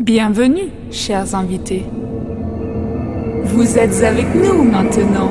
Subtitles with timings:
[0.00, 1.84] Bienvenue, chers invités.
[3.42, 5.28] Vous êtes avec nous maintenant.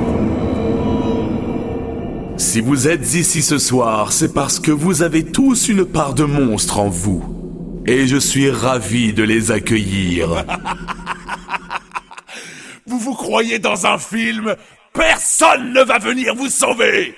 [2.35, 6.25] Si vous êtes ici ce soir, c'est parce que vous avez tous une part de
[6.25, 7.23] monstre en vous.
[7.85, 10.43] Et je suis ravi de les accueillir.
[12.85, 14.53] vous vous croyez dans un film?
[14.91, 17.15] Personne ne va venir vous sauver.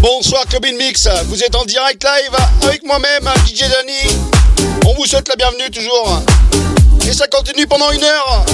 [0.00, 4.31] Bonsoir Club Mix, vous êtes en direct live avec moi-même, DJ Danny.
[4.86, 6.22] On vous souhaite la bienvenue toujours.
[7.06, 8.44] Et ça continue pendant une heure.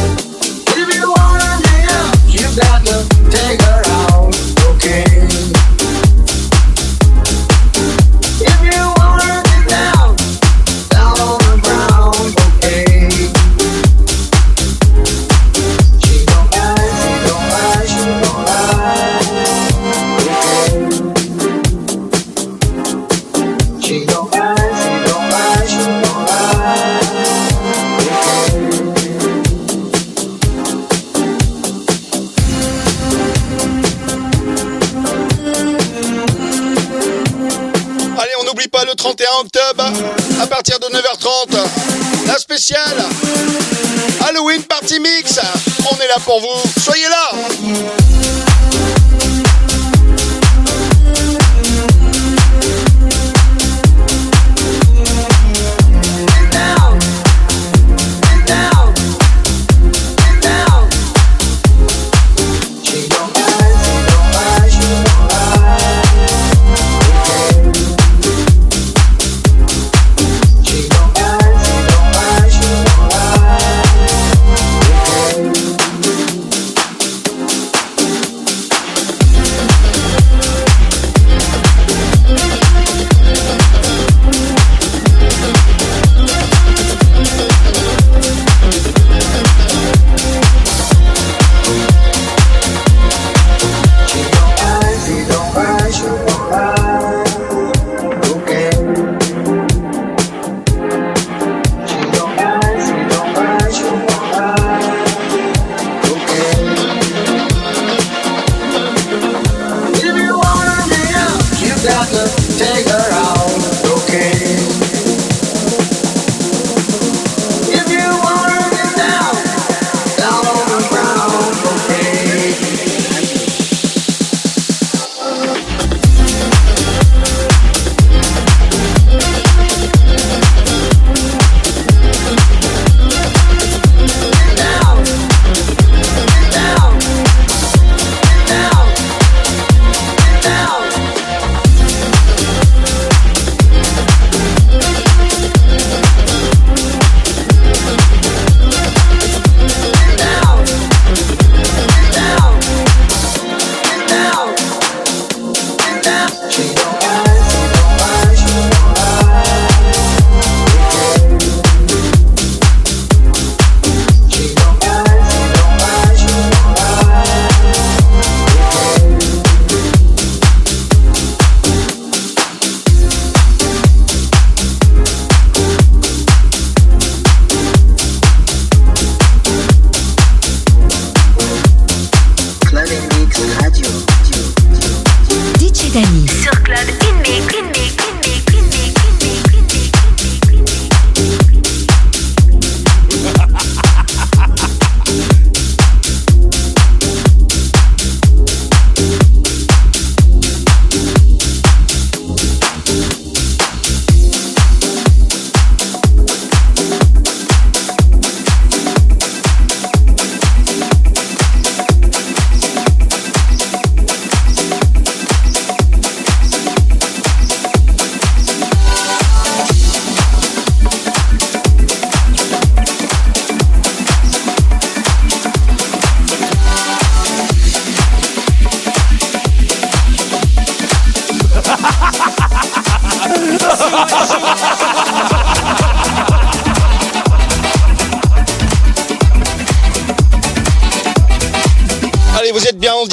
[40.58, 41.56] Partir de 9h30.
[42.26, 42.96] La spéciale
[44.28, 45.38] Halloween Party Mix.
[45.88, 46.80] On est là pour vous.
[46.80, 47.97] Soyez là.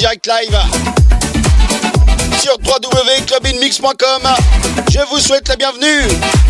[0.06, 0.56] Direct live
[2.38, 4.22] sur www.clubinmix.com.
[4.88, 6.45] Je vous souhaite la bienvenue.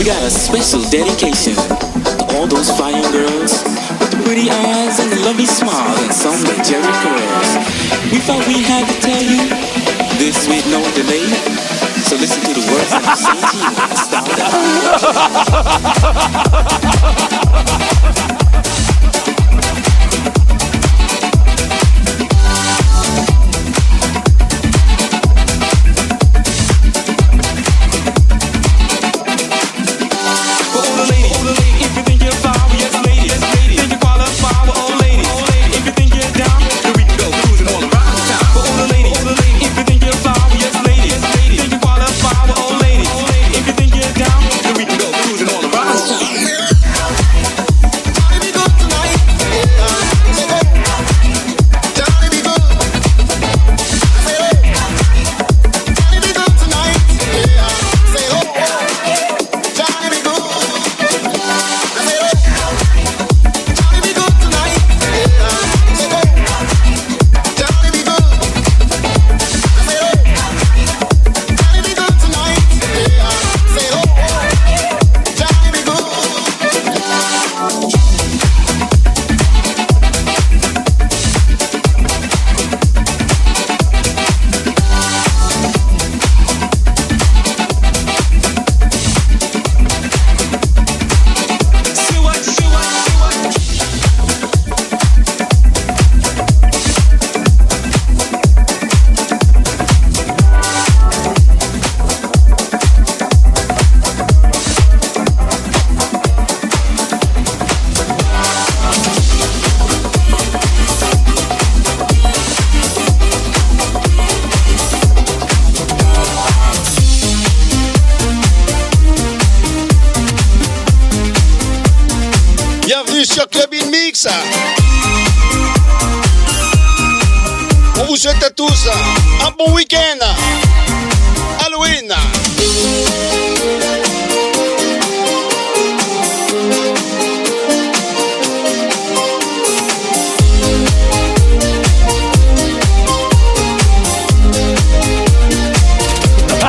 [0.00, 3.52] We got a special dedication to all those fine girls
[4.00, 7.58] with the pretty eyes and the lovely smile and some Jerry careers.
[8.10, 9.44] We thought we had to tell you
[10.16, 11.28] this with no delay.
[12.08, 13.76] So listen to the words of the same team.
[14.00, 14.24] Stop
[18.24, 18.29] that.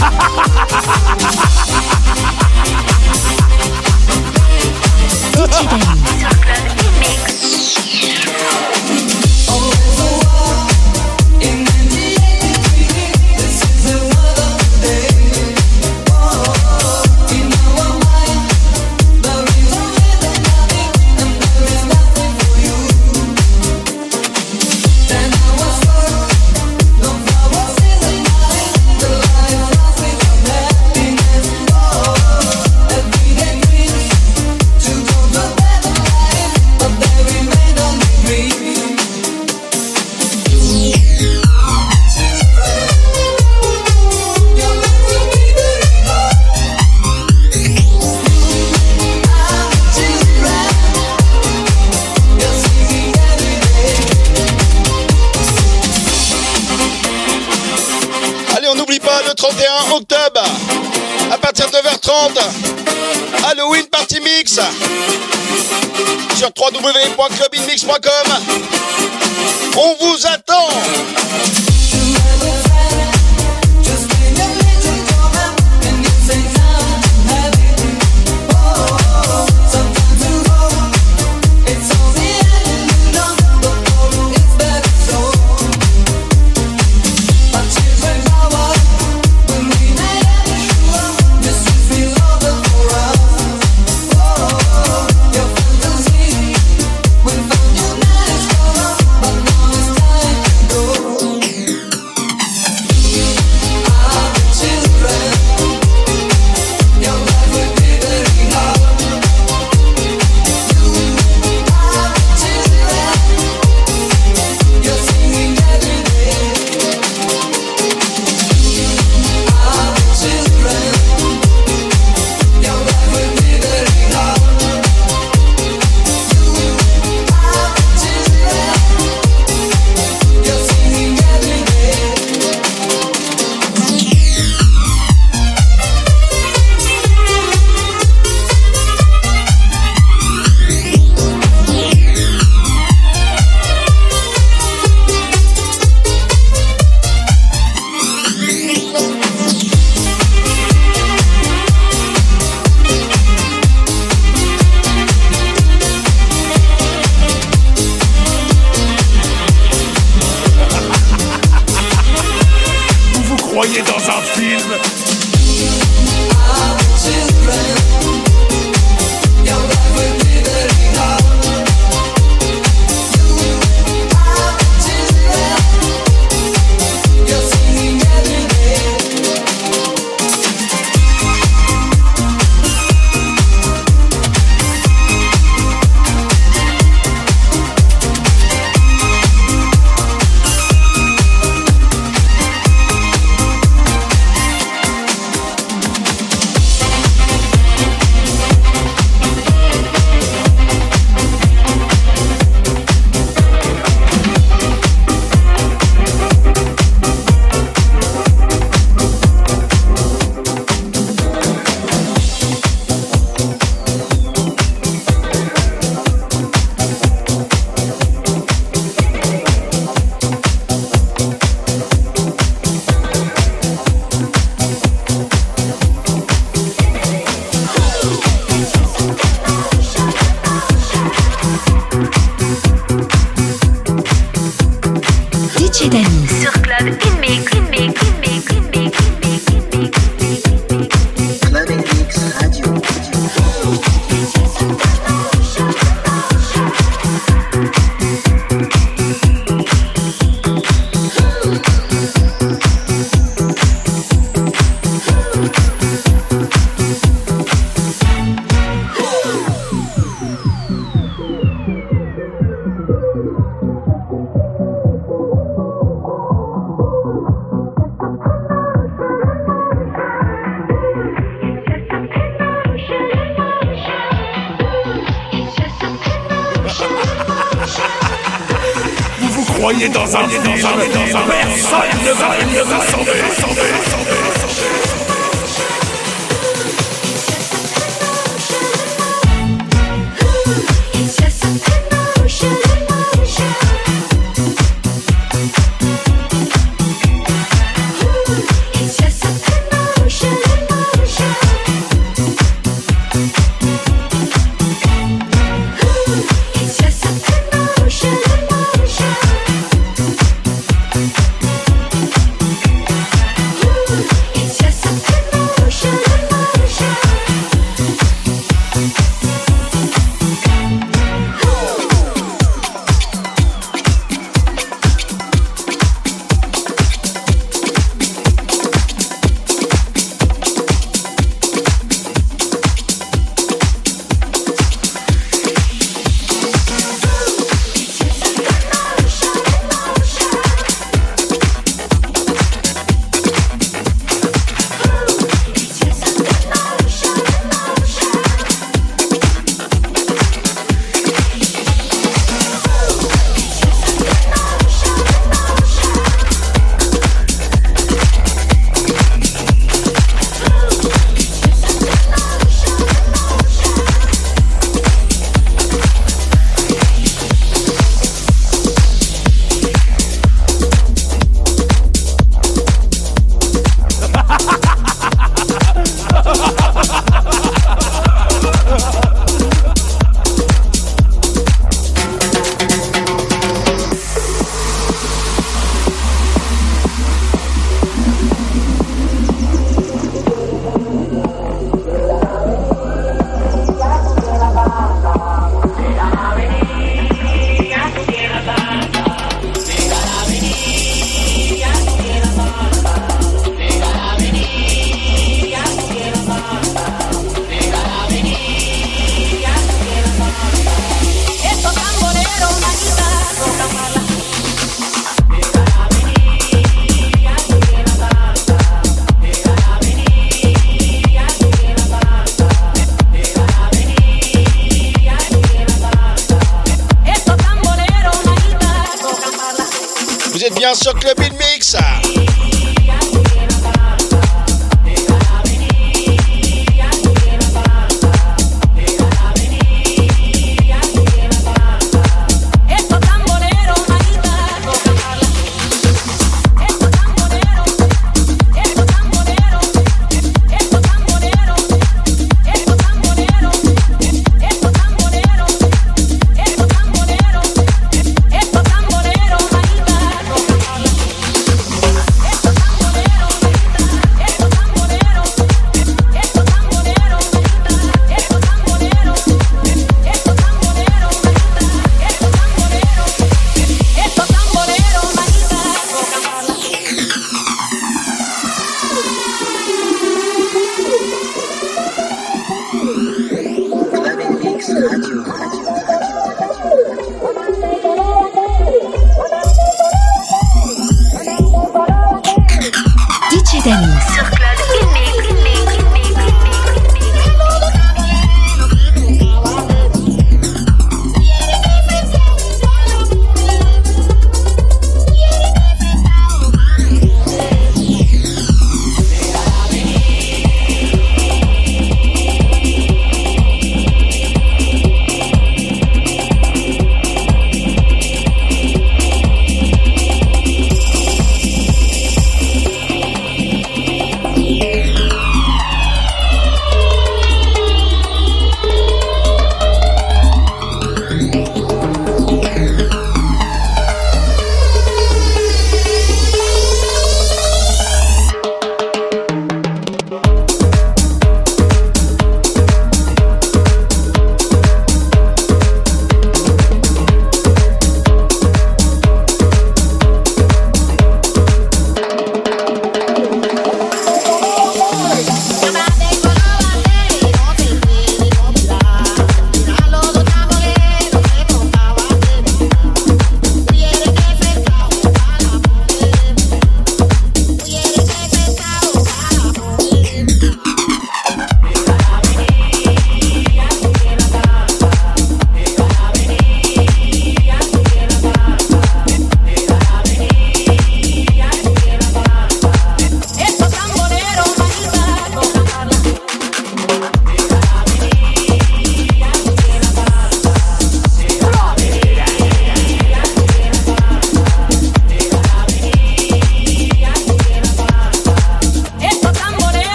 [0.00, 1.23] 哈哈哈哈哈哈哈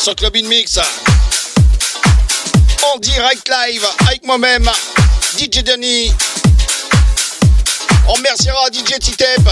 [0.00, 0.78] sur Club In Mix.
[2.94, 4.68] En direct live avec moi-même,
[5.36, 6.10] DJ Denis.
[8.08, 9.42] On remerciera DJ Titep,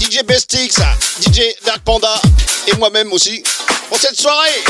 [0.00, 0.80] DJ Bestix,
[1.20, 2.20] DJ Dark Panda
[2.66, 3.44] et moi-même aussi
[3.88, 4.64] pour cette soirée.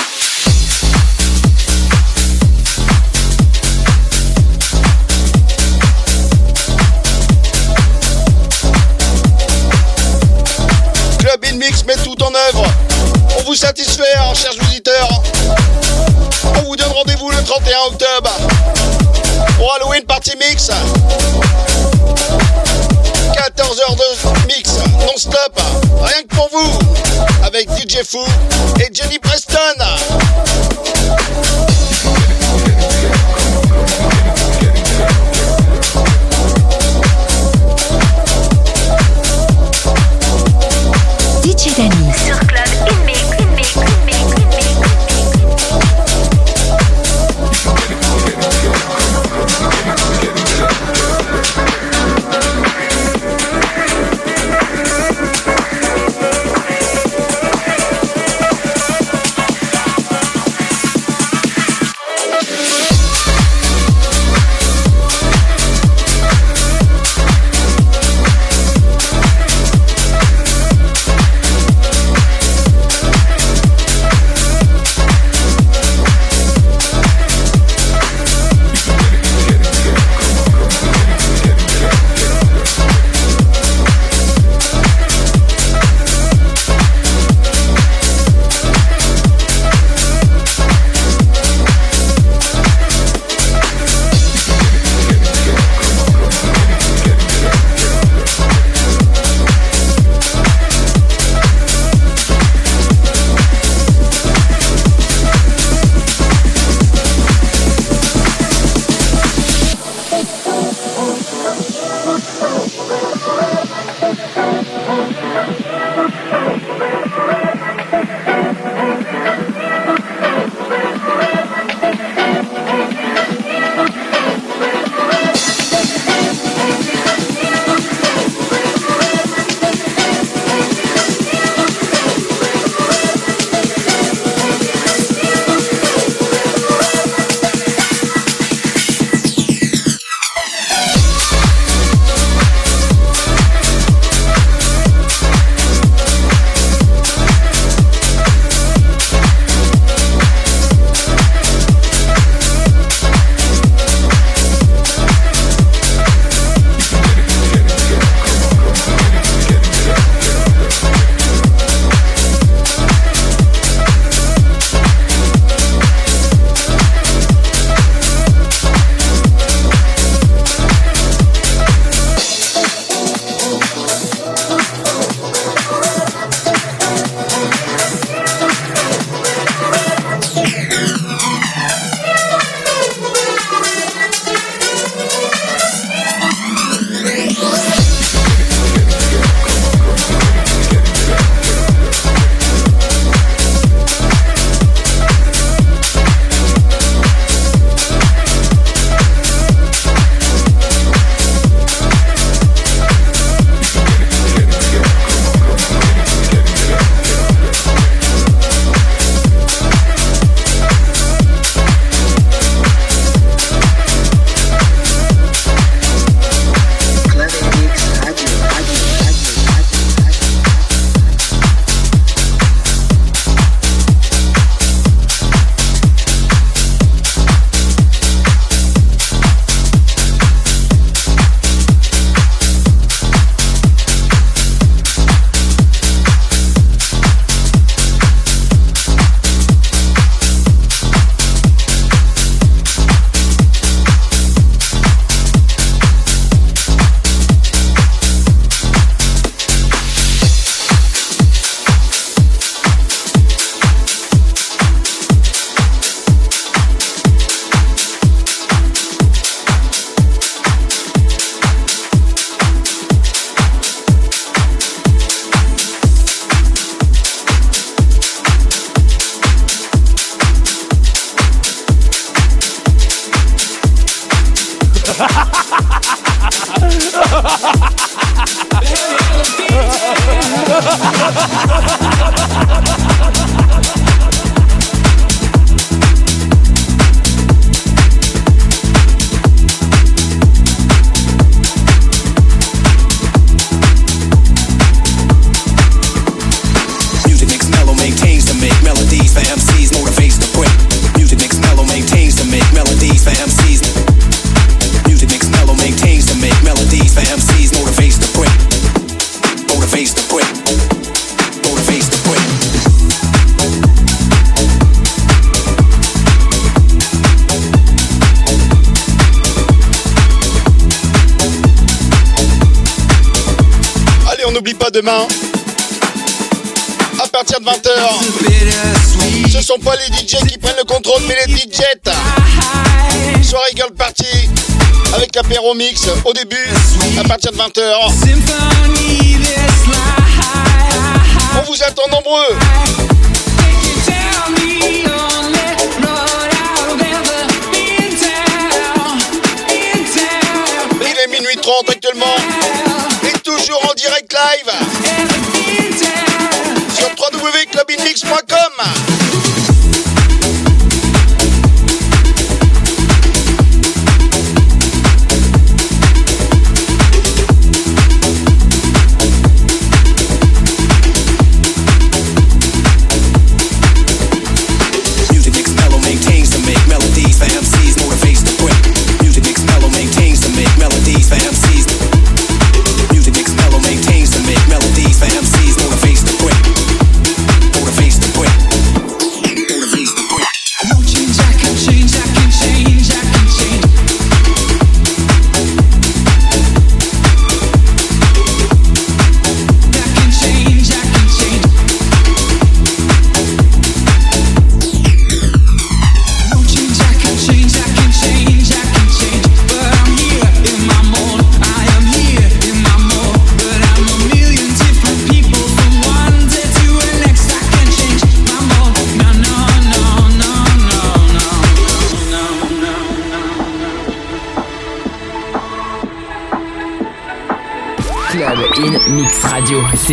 [357.94, 358.33] makes my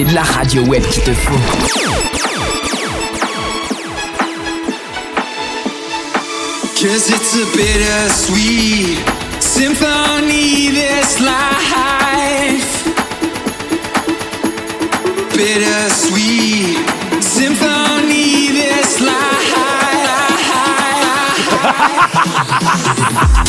[0.08, 1.34] c'est la radio web qui te faut.
[6.80, 8.98] Cause it's a bittersweet
[9.40, 12.84] symphony, this life.
[15.36, 16.78] Bittersweet
[17.22, 19.18] symphony, this life.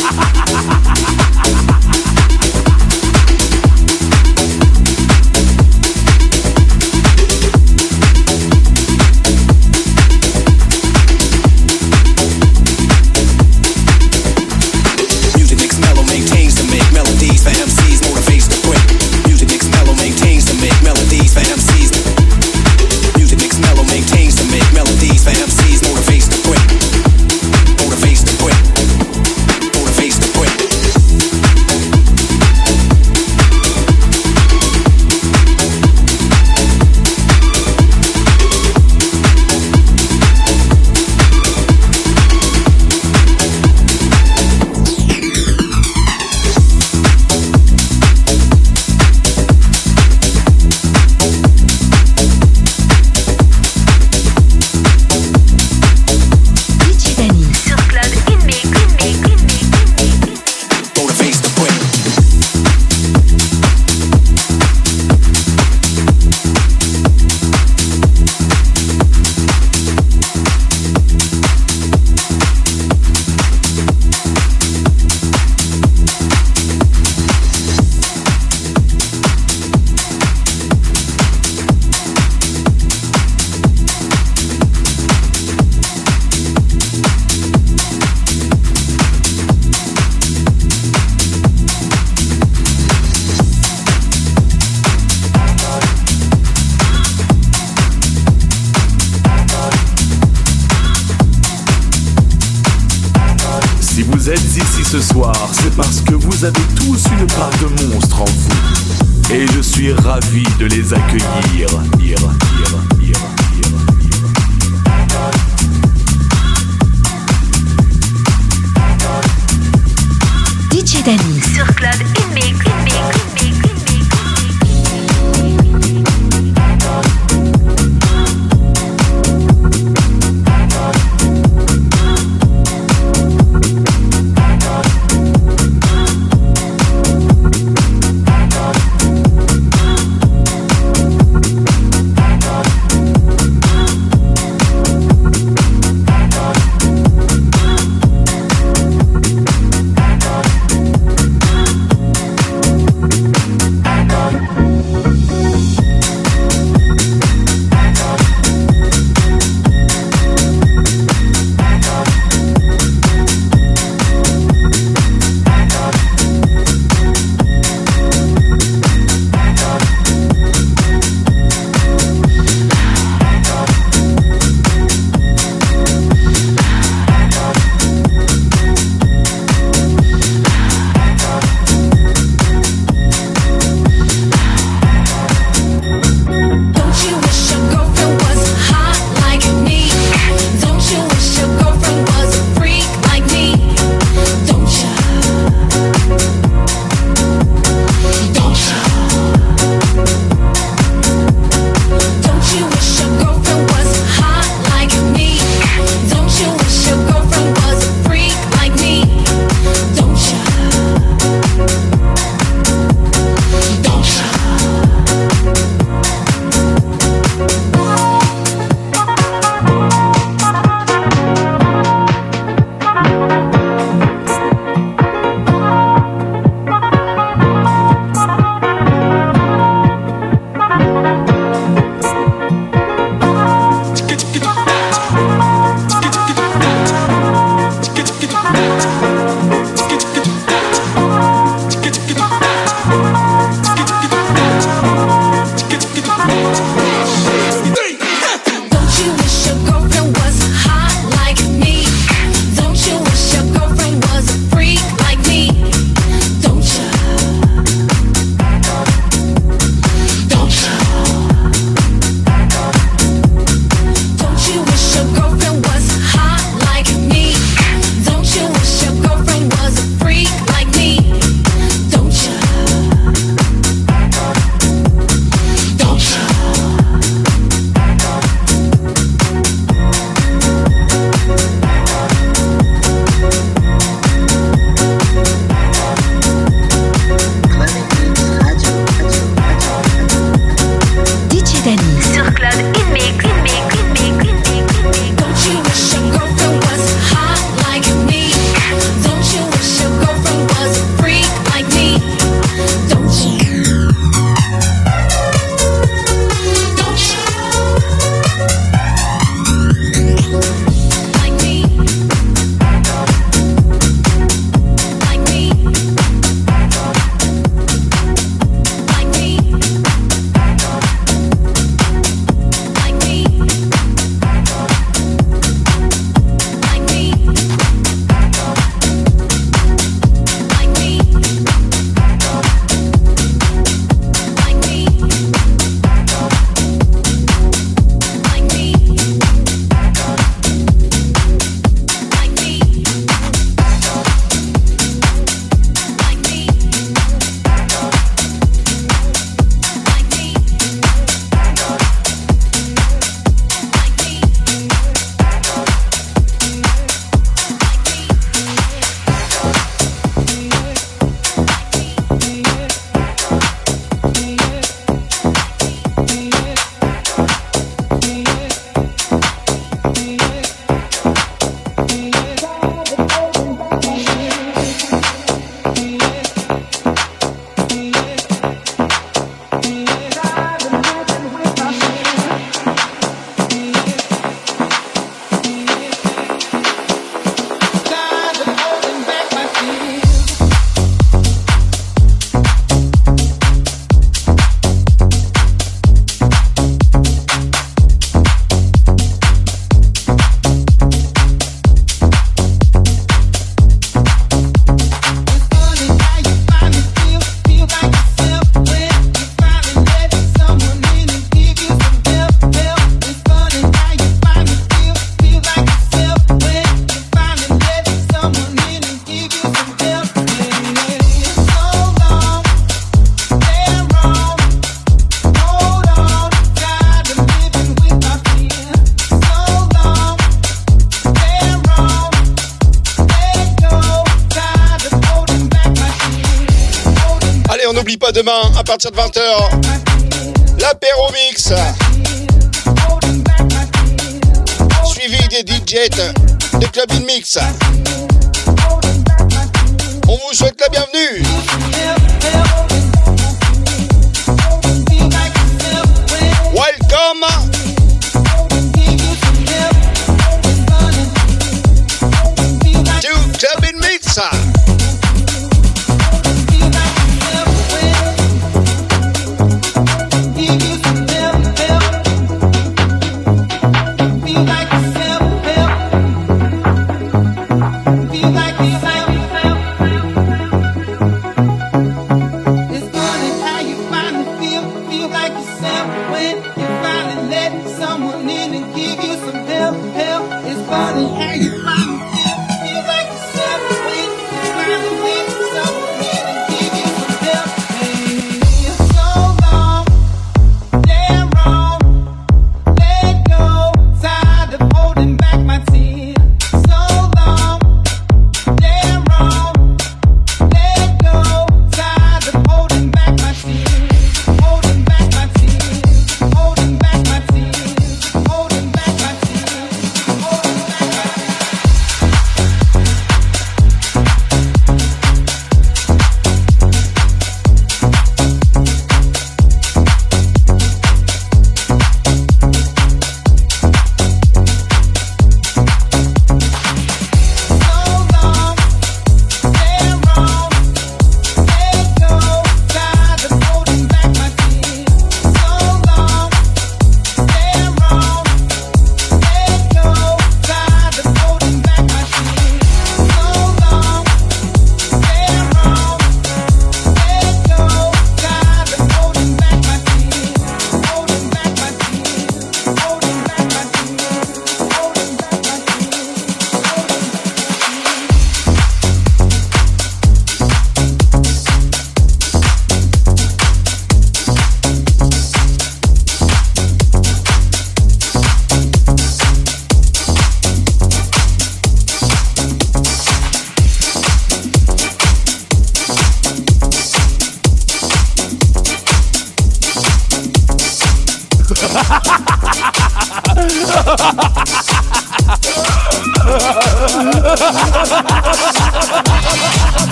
[438.63, 439.11] Dat patrzę wam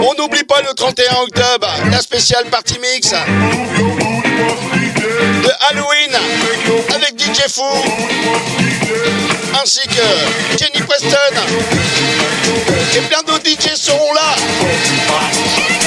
[0.00, 3.10] On n'oublie pas le 31 octobre, la spéciale Party Mix
[5.42, 6.12] de Halloween
[6.94, 7.62] avec DJ Fou
[9.62, 11.16] ainsi que Jenny Preston
[12.96, 15.83] et plein d'autres DJ seront là.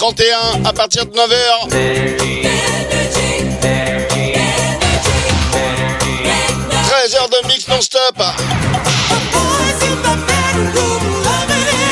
[0.00, 1.68] 31 à partir de 9h.
[6.88, 8.16] 13 heures de mix non-stop.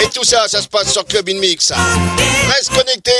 [0.02, 1.70] Et tout ça, ça se passe sur Club In Mix.
[2.48, 3.12] Reste connecté.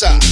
[0.00, 0.27] Club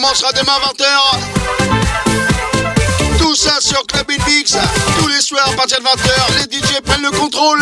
[0.00, 0.84] commencera demain 20h.
[3.18, 4.56] Tout ça sur Club Mix.
[4.98, 7.60] Tous les soirs à partir de 20h, les DJ prennent le contrôle.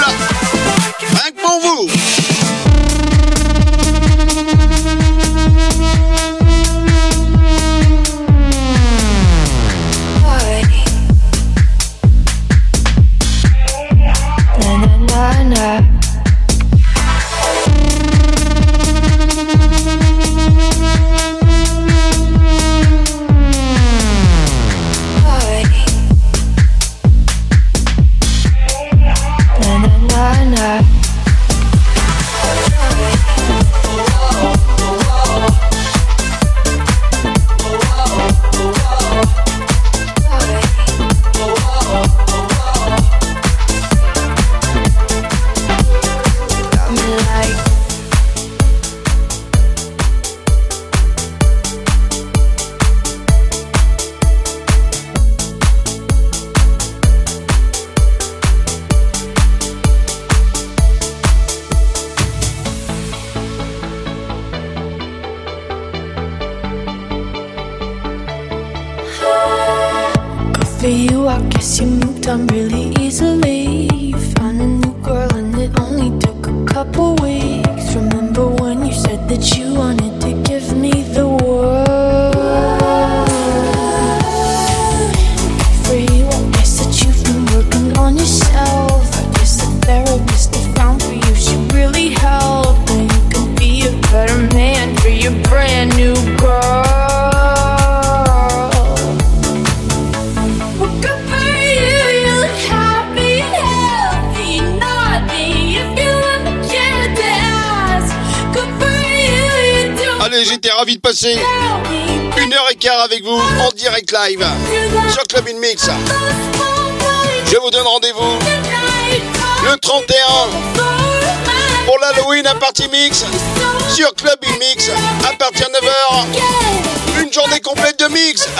[1.00, 1.88] Rien que pour vous.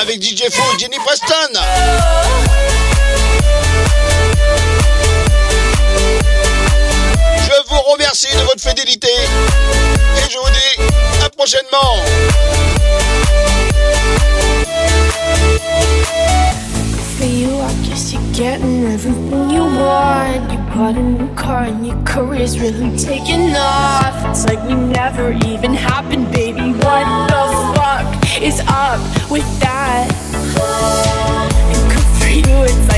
[0.08, 1.60] avec DJ Fo et Jenny Preston.
[7.44, 11.96] Je vous remercie de votre fidélité et je vous dis à prochainement.
[20.52, 22.96] you bought a new car and your career's really
[26.78, 27.27] What?
[28.42, 29.00] is up
[29.30, 30.08] with that?
[31.74, 32.97] And good for you, it's like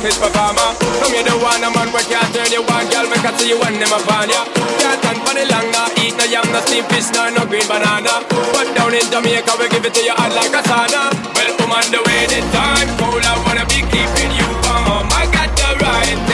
[0.00, 0.70] accomplice performer.
[1.00, 3.06] Come here, the one a man we can't turn you on, girl.
[3.08, 4.44] Make I see you when them upon ya.
[4.80, 6.00] Can't stand for the long, nah.
[6.00, 8.24] Eat no yam, no steamed fish, no no green banana.
[8.52, 11.12] But down in Jamaica, we give it to you hot like a sauna.
[11.36, 15.04] Well, come on the way the time cold, I wanna be keeping you warm.
[15.04, 16.29] Oh I got the right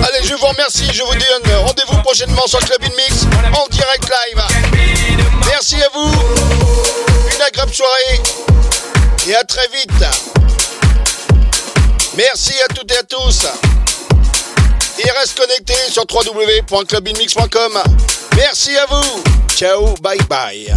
[0.00, 2.77] Allez, je vous remercie, je vous donne rendez-vous prochainement sur Club
[5.70, 6.10] Merci à vous,
[7.34, 8.22] une agréable soirée
[9.28, 9.92] et à très vite.
[12.16, 13.46] Merci à toutes et à tous.
[14.98, 17.82] Et reste connecté sur www.clubinmix.com.
[18.36, 19.22] Merci à vous.
[19.56, 20.72] Ciao, bye bye.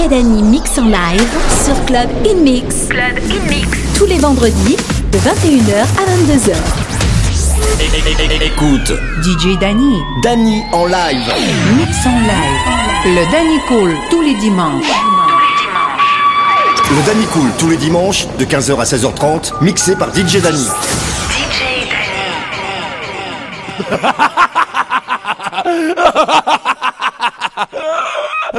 [0.00, 1.28] DJ Dani mix en live
[1.62, 2.86] sur Club In Mix.
[2.88, 3.68] Club In Mix.
[3.98, 4.78] Tous les vendredis
[5.12, 6.54] de 21h à 22h.
[8.40, 10.00] Écoute, DJ Danny.
[10.22, 11.30] Danny en live.
[11.76, 12.64] Mix en live.
[13.04, 14.86] Le Danny Cool tous les dimanches.
[16.90, 20.66] Le Danny Cool tous les dimanches de 15h à 16h30, mixé par DJ Danny.
[21.28, 21.60] DJ
[25.66, 26.58] Danny.